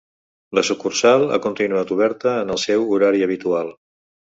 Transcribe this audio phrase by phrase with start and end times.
[0.59, 3.73] La sucursal ha continuat oberta en el seu horari habitual.